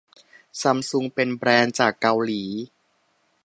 [0.61, 2.43] ซัมซุงเป็นแบรนด์จากเกาหลี